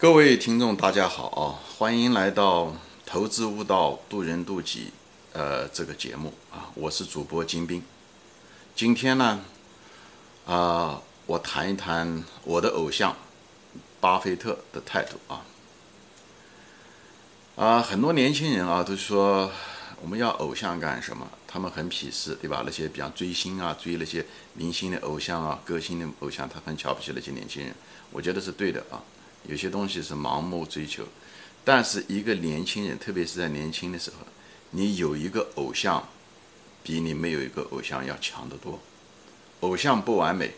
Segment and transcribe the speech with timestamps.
[0.00, 1.60] 各位听众，大家好啊！
[1.76, 2.64] 欢迎来到
[3.04, 4.84] 《投资悟道，渡人渡己》
[5.38, 7.82] 呃这个节目啊，我是主播金兵。
[8.74, 9.40] 今天呢，
[10.46, 13.14] 啊，我谈一谈我的偶像
[14.00, 15.44] 巴菲特的态度啊。
[17.56, 19.52] 啊，很多年轻人啊都说
[20.00, 21.28] 我们要偶像干什么？
[21.46, 22.62] 他们很鄙视，对吧？
[22.64, 27.74] 那些比方追星啊，追那些明星的偶像啊，歌星的偶像，他很瞧不起那些年轻人。
[28.10, 28.96] 我觉得是对的啊。
[29.44, 31.04] 有些东西是盲目追求，
[31.64, 34.26] 但是一个年轻人，特别是在年轻的时候，
[34.70, 36.08] 你有一个偶像，
[36.82, 38.78] 比你没有一个偶像要强得多。
[39.60, 40.54] 偶像不完美，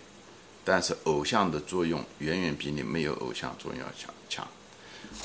[0.65, 4.47] 但是偶像的作用远远比你没有偶像作用要强强。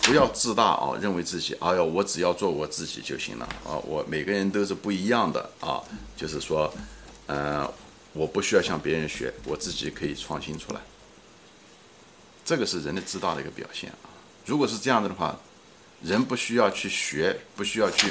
[0.02, 5.82] 不要自大啊，认为自己哎呀，我只要做我自己就行了啊，我每个人都是不一样的啊，
[6.16, 6.74] 就是说，
[7.28, 7.72] 呃，
[8.14, 10.82] 我不需要向别人学，我自己可以创新出来。
[12.48, 14.08] 这个是人的自大的一个表现啊！
[14.46, 15.38] 如果是这样子的话，
[16.02, 18.10] 人不需要去学，不需要去，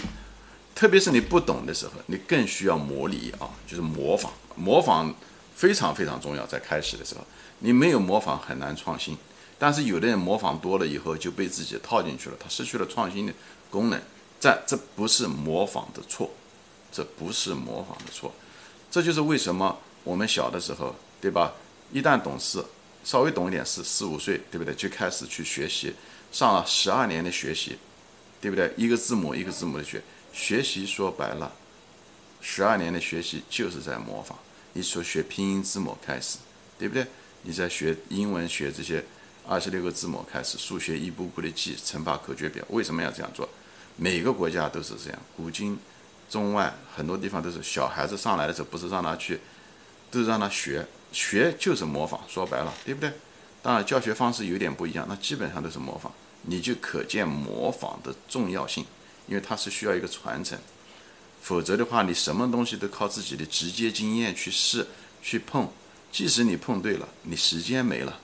[0.75, 4.31] 特别是你不懂的时候，你更需要模拟啊，就是模仿。
[4.55, 5.15] 模仿
[5.55, 7.23] 非常非常重要，在开始的时候，
[7.61, 9.17] 你没有模仿很难创新。
[9.59, 13.33] 但是有的人模仿多了以后就被自己套进去了，他失去了创新的
[13.71, 13.99] 功能。
[14.39, 16.31] 在这不是模仿的错，
[16.93, 18.31] 这不是模仿的错，
[18.91, 21.55] 这就是为什么我们小的时候，对吧？
[21.91, 22.63] 一旦懂事。
[23.07, 24.75] 稍微懂一点是四五岁，对不对？
[24.75, 25.95] 就开始去学习，
[26.33, 27.79] 上了十二年的学习，
[28.41, 28.69] 对不对？
[28.77, 31.53] 一个字母一个字母的学，学习说白了，
[32.41, 34.37] 十二年的学习就是在模仿。
[34.73, 36.39] 你从学拼音字母开始，
[36.77, 37.07] 对不对？
[37.43, 39.05] 你在学英文学这些
[39.47, 42.65] 二十六个字母开始，数学一步步的记乘法口诀表。
[42.71, 43.49] 为什么要这样做？
[43.95, 45.79] 每个国家都是这样，古今
[46.29, 49.39] 中外很多地方都是小孩子上来的时候不是让他去，
[50.11, 50.85] 都是让他学。
[51.17, 53.11] 学就是模仿，说白了，对不对？
[53.63, 58.85] 当然教学方式有点不一样，那基本上都是模仿，你就可见模仿的重要性，
[59.27, 60.59] 因为它是需要一个传承，
[61.41, 64.87] 否则的话，你什么东西都靠自己的直接经验去试、
[65.23, 65.67] 去碰，
[66.13, 68.21] 即使你碰对了，你时间没了，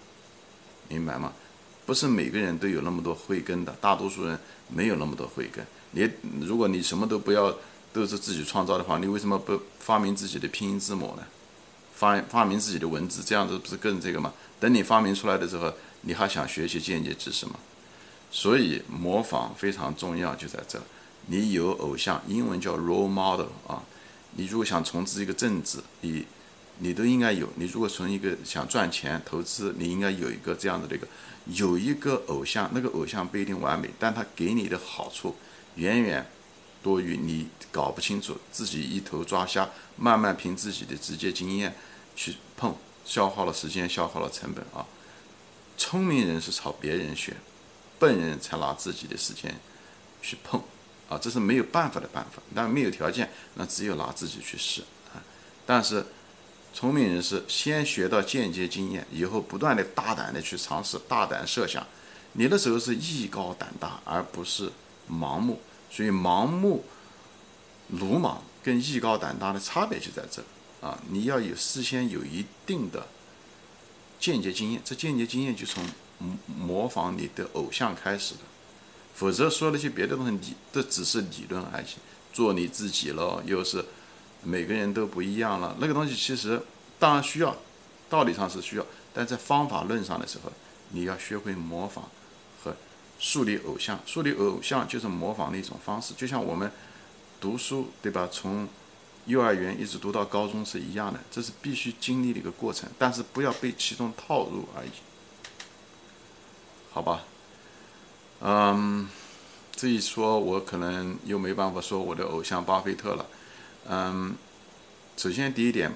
[0.88, 1.32] 明白吗？
[1.86, 4.38] 不是每个人都有那么多慧根的，大多数人
[4.68, 5.66] 没有那么多慧根。
[5.92, 6.06] 你
[6.42, 7.56] 如果你什么都不要，
[7.90, 11.26] 都是自己创造的话，你为什么不发明自己的拼音字母呢？
[11.94, 14.32] 发发明自己的文字，这样子不是更这个吗？
[14.58, 15.72] 等你发明出来的时候，
[16.02, 17.54] 你还想学习间接知识吗？
[18.30, 20.80] 所以模仿非常重要，就在这。
[21.26, 23.82] 你有偶像，英文叫 role model 啊。
[24.34, 26.24] 你如果想从事一个政治，你
[26.78, 27.48] 你都应该有。
[27.56, 31.06] 你如果从一个想赚钱投资，你应该有一个这样的这个，
[31.46, 35.36] 有一个偶像，那个偶像不一定完美，但他给你的好处
[35.74, 36.26] 远远
[36.82, 41.74] 多于你搞不清楚，自己一头抓瞎，慢慢凭自己的直接经验。
[42.14, 42.76] 去碰，
[43.06, 44.84] 消耗了时间，消耗了成本啊！
[45.78, 47.34] 聪明人是朝别人学，
[47.98, 49.58] 笨人才拿自己的时间
[50.20, 50.62] 去碰
[51.08, 51.16] 啊！
[51.16, 52.42] 这是没有办法的办法。
[52.54, 54.82] 但没有条件，那只有拿自己去试
[55.14, 55.24] 啊！
[55.64, 56.04] 但是
[56.74, 61.86] 聪明人是先学到间接经验，以后不断的大胆的去尝试，大胆设想。
[62.34, 64.70] 你的时候是艺高胆大，而不是
[65.10, 65.58] 盲目。
[65.92, 66.82] 所以盲目、
[67.88, 70.42] 鲁莽跟艺高胆大的差别就在这。
[70.80, 73.06] 啊，你要有事先有一定的
[74.18, 75.84] 间接经验，这间接经验就从
[76.18, 78.40] 模模仿你的偶像开始的，
[79.14, 81.86] 否则说那些别的东西，你这只是理论而已。
[82.32, 83.84] 做你自己了，又是
[84.42, 86.60] 每个人都不一样了，那个东西其实
[86.98, 87.54] 当然需要，
[88.08, 90.50] 道理上是需要，但在方法论上的时候，
[90.88, 92.10] 你要学会模仿
[93.22, 94.00] 树立偶像。
[94.04, 96.70] 树立偶像就是模仿的一种方式，就像我们
[97.40, 98.28] 读书，对吧？
[98.30, 98.68] 从
[99.26, 104.90] 幼儿园一直读到高中是一样的，这是必须经历的一个过程，但是不要被其中套入而已，
[106.90, 107.22] 好吧？
[108.40, 109.08] 嗯，
[109.70, 113.26] 这一说，我可能又没办法说我的偶像巴菲特了。
[113.88, 114.34] 嗯，
[115.16, 115.94] 首先第一点，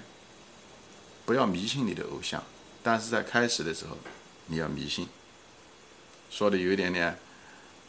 [1.24, 2.40] 不要迷信你的偶像，
[2.84, 3.98] 但是在开始的时候
[4.46, 5.08] 你要迷信，
[6.30, 7.18] 说的有一点点，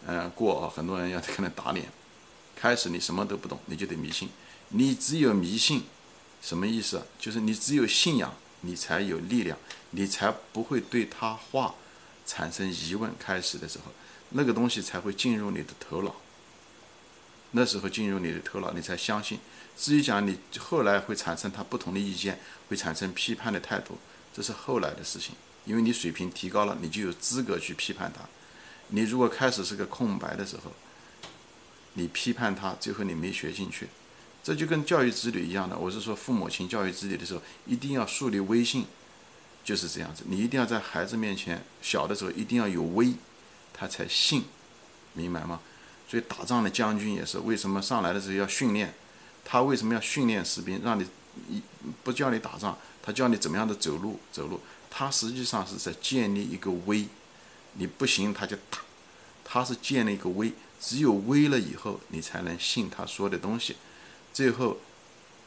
[0.08, 1.86] 嗯，过啊，很多人要可能打脸。
[2.56, 4.30] 开始你什么都不懂，你就得迷信。
[4.70, 5.84] 你只有迷信，
[6.42, 7.02] 什么意思？
[7.20, 9.58] 就是你只有信仰，你才有力量，
[9.92, 11.76] 你才不会对他话
[12.26, 13.12] 产生疑问。
[13.20, 13.92] 开始的时候，
[14.30, 16.16] 那个东西才会进入你的头脑。
[17.52, 19.40] 那时候进入你的头脑，你才相信。
[19.78, 22.40] 至于讲你后来会产生他不同的意见，
[22.70, 23.98] 会产生批判的态度，
[24.34, 25.36] 这是后来的事情。
[25.66, 28.22] 因为你水平提高了，你就有资格去批判他。
[28.90, 30.72] 你如果开始是个空白的时候，
[31.94, 33.88] 你批判他，最后你没学进去。
[34.44, 38.86] 这就跟教育子女一样的，我是说，父母亲教育子女的时候，一定要树立威信，
[39.64, 40.24] 就是这样子。
[40.26, 43.14] 你一定要在孩子面前，小的时候一定要有威，
[43.74, 44.46] 他才信，
[45.14, 45.60] 明白吗？
[46.08, 48.94] 所以打仗的将军也是为什么上来的时候要训练？
[49.44, 50.80] 他为什么要训练士兵？
[50.82, 51.06] 让你
[51.50, 51.62] 一
[52.04, 54.62] 不叫你打仗，他教你怎么样的走路走路。
[54.90, 57.06] 他实际上是在建立一个威，
[57.78, 58.80] 你不行他就打，
[59.44, 60.52] 他是建了一个威。
[60.80, 63.76] 只有威了以后，你才能信他说的东西，
[64.32, 64.78] 最后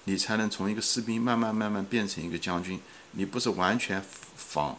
[0.05, 2.81] 你才能从一个士兵慢慢慢慢变成一个将军。
[3.13, 4.03] 你不是完全
[4.37, 4.79] 仿，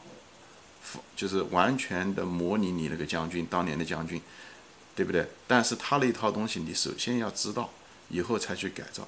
[1.16, 4.22] 就是完全的模拟你那个将军当年的将军。
[4.94, 5.26] 对不对？
[5.48, 7.70] 但是他那一套东西，你首先要知道，
[8.10, 9.08] 以后才去改造。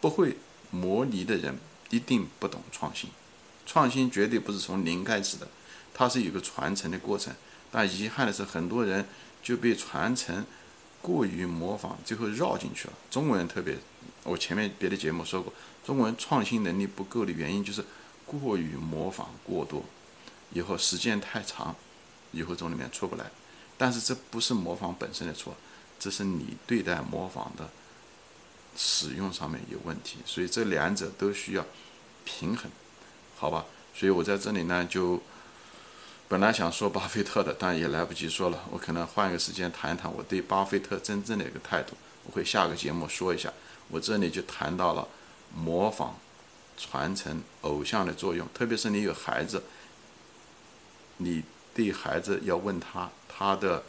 [0.00, 0.36] 不会
[0.70, 1.58] 模拟的人
[1.90, 3.10] 一定不懂创新，
[3.66, 5.48] 创新绝对不是从零开始的，
[5.94, 7.32] 它是有个传承的过程。
[7.70, 9.06] 但遗憾的是，很多人
[9.42, 10.44] 就被传承
[11.00, 12.94] 过于模仿，最后绕进去了。
[13.10, 13.78] 中国人特别，
[14.22, 15.52] 我前面别的节目说过，
[15.84, 17.84] 中国人创新能力不够的原因就是
[18.26, 19.82] 过于模仿过多，
[20.52, 21.74] 以后时间太长，
[22.32, 23.30] 以后从里面出不来。
[23.76, 25.56] 但是这不是模仿本身的错，
[25.98, 27.68] 这是你对待模仿的
[28.76, 31.66] 使用上面有问题，所以这两者都需要
[32.24, 32.70] 平衡，
[33.36, 33.66] 好吧？
[33.92, 35.20] 所以我在这里呢，就
[36.26, 41.94] 本来想说巴菲特的，但也来不及说了，我可能换一个时间谈一谈我对巴菲特真正的一个态度，
[42.24, 43.52] 我会下个节目说一下。
[43.88, 45.06] 我这里就谈到了
[45.54, 46.18] 模仿、
[46.78, 49.62] 传承、偶像的作用，特别是你有孩子，
[51.18, 51.44] 你
[51.74, 53.10] 对孩子要问他。
[53.28, 53.82] 他的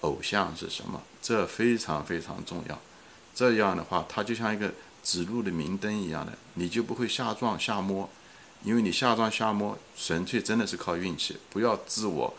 [0.00, 1.00] 偶像是什么？
[1.22, 2.78] 这非常非常重要。
[3.34, 4.70] 这样的话，他就像一个
[5.02, 8.08] 指路的明灯一样的，你就不会瞎撞瞎摸。
[8.64, 11.36] 因为你下撞瞎摸，纯粹真的是靠运气。
[11.50, 12.34] 不要自我。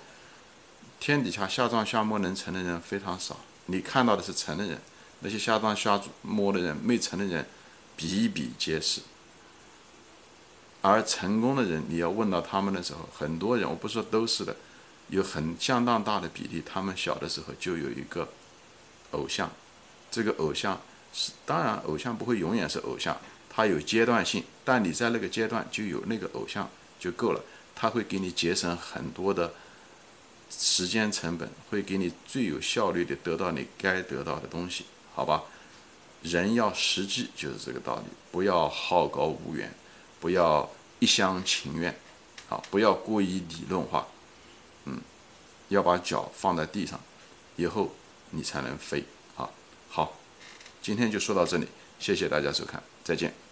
[0.99, 3.37] 天底下下撞瞎摸能成的人非常少。
[3.65, 4.79] 你看到的是成的人，
[5.19, 7.45] 那些下撞瞎摸的人，没成的人
[7.95, 9.01] 比比皆是。
[10.81, 14.55] 而成功的人，你要问到他们的时候，很多人，我不说都是的。
[15.09, 18.29] 有很相当大的比例，他们小的时候就有一个
[19.11, 19.51] 偶像，
[20.09, 20.79] 这个偶像
[21.13, 23.15] 是当然，偶像不会永远是偶像，
[23.55, 26.67] 它有阶段性，但你在那个阶段就有那个偶像
[26.99, 27.43] 就够了，
[27.75, 29.53] 他会给你节省很多的
[30.49, 35.43] 时间成本，会给你最有效率的得到你该得到的东西，好吧？
[36.23, 39.71] 人要实际就是这个道理，不要好高骛远，
[40.19, 40.67] 不要
[40.99, 41.93] 一厢情愿，
[42.49, 44.07] 啊，不要过于理论化。
[44.85, 44.99] 嗯，
[45.67, 46.99] 要把脚放在地上，
[47.55, 47.93] 以后
[48.31, 49.03] 你才能飞。
[49.35, 49.49] 啊，
[49.89, 50.17] 好，
[50.81, 51.67] 今天就说到这里，
[51.99, 53.42] 谢谢大家收看，再见。